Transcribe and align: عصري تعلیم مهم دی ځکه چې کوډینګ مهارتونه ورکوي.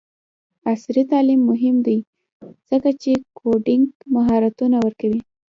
عصري 0.69 1.03
تعلیم 1.11 1.41
مهم 1.51 1.75
دی 1.85 1.97
ځکه 2.69 2.89
چې 3.01 3.11
کوډینګ 3.37 3.85
مهارتونه 4.15 4.77
ورکوي. 4.85 5.21